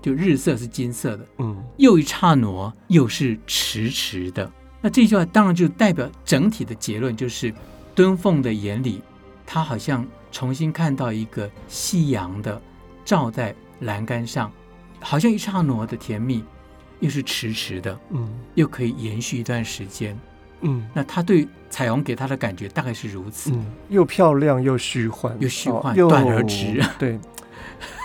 [0.00, 4.50] 就日色是金色的，嗯，又一刹那又是迟迟的。
[4.80, 7.52] 那这句话当然就代表整体的结论，就是
[7.94, 9.00] 敦凤的眼里，
[9.44, 12.60] 他好像重新看到一个夕阳的
[13.04, 14.52] 照在栏杆上，
[15.00, 16.44] 好像一刹那的甜蜜，
[17.00, 20.16] 又是迟迟的，嗯，又可以延续一段时间。
[20.62, 27.18] 嗯，那他对彩虹给他的感觉大概是如此，嗯，又漂亮又虚幻，又虚幻，哦、短而直， 对，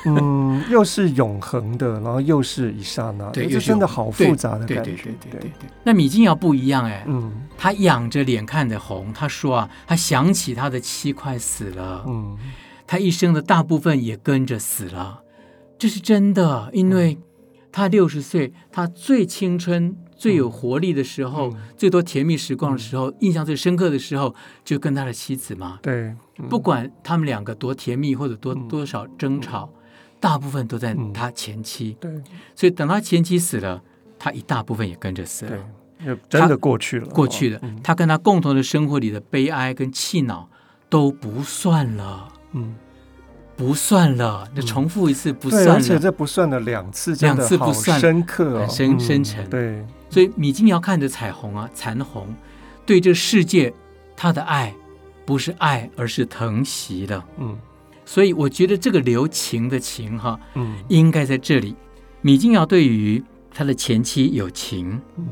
[0.09, 5.31] 嗯，又是永恒的，然后又是一刹那，对，这真的好复杂的感觉，对对对。
[5.31, 5.69] 对对。
[5.83, 12.37] 那米金瑶不一样哎，嗯，他仰着脸看着红，他说啊，他想起他的妻快死了，嗯，
[12.87, 15.21] 他一生的大部分也跟着死了，
[15.77, 17.17] 这是真的，因为
[17.71, 19.95] 他六十岁，他最青春。
[20.21, 25.79] 最有活力的时候，嗯、最多甜蜜时光的时候，嗯、印象最深刻的时候，就跟他的妻子嘛。
[25.81, 29.80] 对，嗯、不管他们两个多甜蜜或者多、嗯、多少争吵、嗯，
[30.21, 31.97] 大部分都在他前妻。
[31.99, 32.09] 对，
[32.55, 33.81] 所以等他前妻死了，
[34.17, 35.51] 他一大部分也跟着死了。
[36.05, 37.07] 对，真的过去了。
[37.07, 40.47] 过去了、嗯，他跟他共同的生活里的悲哀跟气恼
[40.87, 42.29] 都不算了。
[42.53, 42.73] 嗯。
[43.57, 49.49] 不算了，那重复一次不算了，而且这不算了两次，两次不算深刻、哦、很深深沉、嗯。
[49.51, 52.33] 对，所以米金瑶看着彩虹啊，残红，
[52.87, 53.71] 对这世界，
[54.17, 54.73] 他的爱
[55.27, 57.23] 不是爱，而是疼惜的。
[57.37, 57.55] 嗯，
[58.11, 61.73] 所以我觉得这个留情的情哈，嗯，应该在这里。
[62.21, 65.27] 米金瑶对于他的前妻有情，嗯，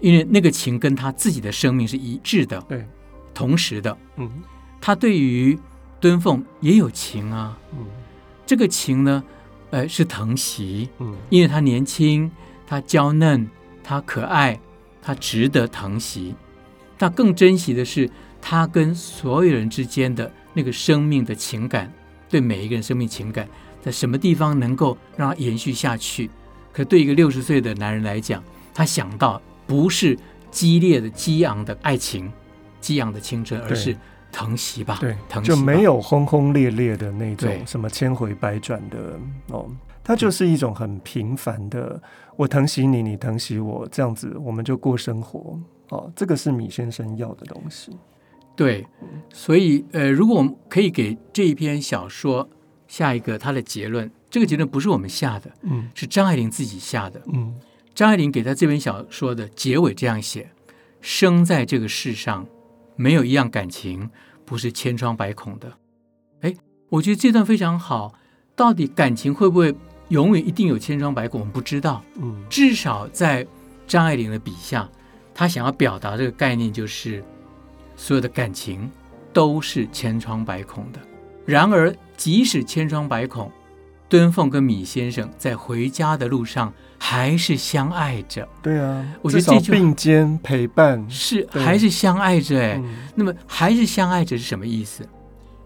[0.00, 2.86] 因为那个情跟他自己的生命是一致的，对，
[3.32, 3.96] 同时的。
[4.16, 4.30] 嗯，
[4.80, 5.58] 他对于。
[5.98, 7.78] 敦凤也有情啊，嗯，
[8.44, 9.24] 这个情呢，
[9.70, 12.30] 呃，是疼惜，嗯，因为他年轻，
[12.66, 13.48] 他娇嫩，
[13.82, 14.60] 他可爱，
[15.00, 16.34] 他值得疼惜。
[16.98, 18.08] 他更珍惜的是
[18.42, 21.92] 他跟所有人之间的那个生命的情感，
[22.28, 23.46] 对每一个人生命情感，
[23.80, 26.30] 在什么地方能够让它延续下去？
[26.72, 28.42] 可对一个六十岁的男人来讲，
[28.72, 30.18] 他想到不是
[30.50, 32.32] 激烈的激昂的爱情，
[32.80, 33.94] 激昂的青春，而是。
[34.32, 39.66] 疼惜吧，对，疼惜，就没有轰轰烈烈的那种什么千回百转的哦，
[40.04, 41.98] 它就是一种很平凡的，
[42.34, 46.12] 我疼惜你，你疼惜我，这样子我们就过生活哦。
[46.14, 47.96] 这个是米先生要的东西。
[48.56, 48.86] 对，
[49.32, 52.48] 所以呃，如果我们可以给这一篇小说
[52.88, 57.54] 下一个他的结论，这个结论不是我们下的，嗯，是张爱玲自己下的，嗯，
[57.94, 60.50] 张爱玲给他这篇小说的结尾这样写：
[61.00, 62.46] 生在这个世上，
[62.96, 64.10] 没有一样感情
[64.44, 65.72] 不是千疮百孔的，
[66.40, 66.54] 哎，
[66.88, 68.14] 我觉得这段非常好。
[68.54, 69.74] 到底感情会不会
[70.08, 71.40] 永远一定有千疮百孔？
[71.40, 72.02] 我们不知道。
[72.14, 73.46] 嗯，至少在
[73.86, 74.88] 张爱玲的笔下，
[75.34, 77.22] 她想要表达这个概念，就是
[77.96, 78.90] 所有的感情
[79.32, 81.00] 都是千疮百孔的。
[81.44, 83.50] 然而，即使千疮百孔，
[84.08, 88.48] 敦凤跟米先生在回家的路上还是相爱着。
[88.62, 92.74] 对啊，我觉得这句并肩陪伴是还是相爱着哎。
[92.82, 95.06] 嗯、那么还是相爱着是什么意思？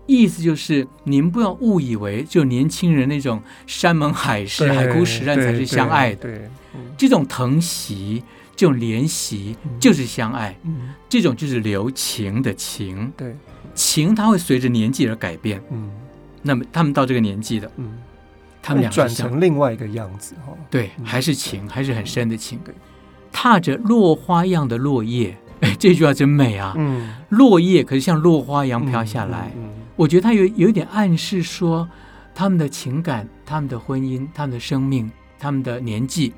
[0.07, 6.17] 意思就是您不要误以为就年轻人那种山盟海誓、海枯石烂才是相爱的。
[6.17, 8.23] 对，对对嗯、这种疼惜、
[8.61, 10.55] 这种怜惜就是相爱。
[10.65, 13.11] 嗯、这种就是留情的情。
[13.17, 13.35] 对，
[13.75, 15.63] 情它会随着年纪而改变。
[15.71, 15.91] 嗯，
[16.43, 17.71] 那么他们到这个年纪的。
[17.77, 17.99] 嗯。
[18.63, 22.61] 他们俩转成另外一个样子哈，对，还是情，还是很深的情。
[22.63, 22.75] 对，
[23.33, 26.75] 踏着落花样的落叶，哎， 这句话真美啊！
[26.77, 29.51] 嗯，落叶可是像落花一样飘下来。
[29.57, 31.89] 嗯，我觉得他有有一点暗示说，
[32.35, 36.35] 他们的情感、他们的婚姻、他们的生命、他们的年纪，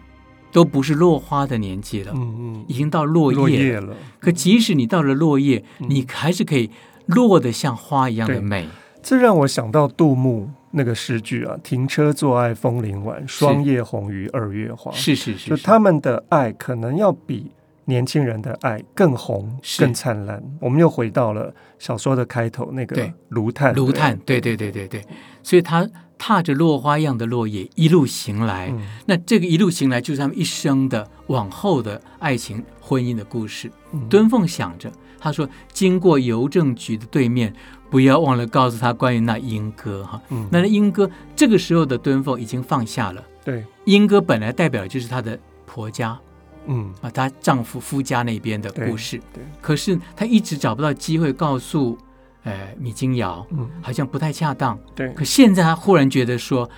[0.52, 2.12] 都不是落花的年纪了。
[2.14, 3.96] 嗯嗯，已经到落叶了。
[4.20, 6.70] 可即使你到了落叶，你还是可以
[7.06, 8.68] 落得像花一样的美。
[9.02, 10.50] 这让我想到杜牧。
[10.74, 14.90] 那个诗句啊，停车坐爱枫林晚，霜叶红于二月花。
[14.92, 17.50] 是是是，就他们的爱可能要比
[17.84, 20.42] 年轻人的爱更红、更灿烂。
[20.60, 23.74] 我们又回到了小说的开头那个芦叹。
[23.74, 25.04] 芦叹，对对对对对。
[25.42, 33.70] 所以他踏着落花样的落叶一路行来，嗯、那这个一路行来就是他们一生的往后的爱情、婚姻的故事。
[33.92, 37.52] 嗯、敦凤想着，他说：“经过邮政局的对面。”
[37.92, 43.22] 不要忘了告诉他关于那莺歌哈，嗯、那莺歌这个时候的敦凤已经放下了。
[43.44, 46.18] 对，莺歌本来代表的就是她的婆家，
[46.66, 49.18] 嗯啊，她丈夫夫家那边的故事。
[49.32, 51.96] 对，对可是她一直找不到机会告诉，
[52.44, 54.78] 呃，米金瑶，嗯，好像不太恰当。
[54.94, 56.68] 对，可现在她忽然觉得说。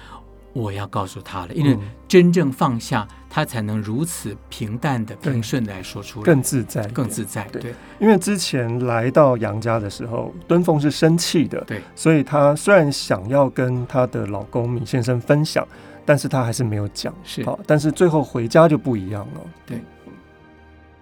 [0.55, 1.76] 我要告诉她了，因为
[2.07, 7.43] 真正放下，她才能如此平淡的、平顺的来说出来，更自在，更自在。
[7.51, 15.66] 对，对，因为之前来到杨家的时候，敦凤是生气的，对，所以她虽然想要跟她的老公米先生分享，
[16.05, 17.15] 但是他还是没有讲。
[17.23, 19.41] 是，好，但是最后回家就不一样了。
[19.67, 19.81] 对，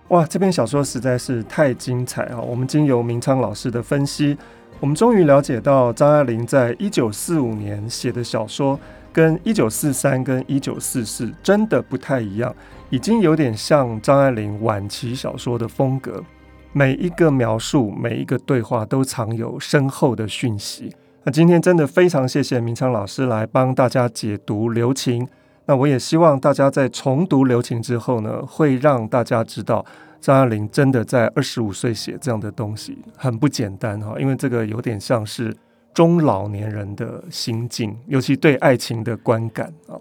[0.08, 2.38] 哇，这篇小说实在是太精彩啊！
[2.38, 4.36] 我们经由明昌老师的分析，
[4.80, 8.78] 我们终于了解到张爱玲在一九四五年写的小说。
[9.14, 12.56] 跟一九四三跟一九四四真的不太一样，
[12.88, 16.24] 已经有点像张爱玲晚期小说的风格。
[16.72, 20.96] 每一个描述，每一个对话都藏有深厚的讯息。
[21.24, 25.26] 那今天真的非常谢谢明昌老师来帮大家解读留情。
[25.66, 29.84] 那我也希望大家在重读留情之后呢，会让大家知道
[30.20, 35.56] 张爱玲真的在二十五岁写这样的东西很不简单哈，因为这个有点像是。
[35.94, 40.00] 中老年人的心境，尤其对爱情的观感啊。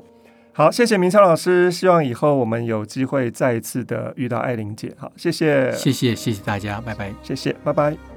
[0.53, 4.93] 好，谢谢明昌老师，希望以后我们有机会再一次的遇到爱玲姐。
[4.97, 8.10] 好，谢谢，谢谢，谢谢大家，拜拜，谢谢，拜拜。